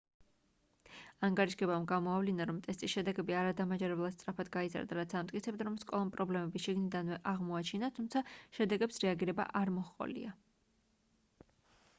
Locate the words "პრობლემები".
6.17-6.63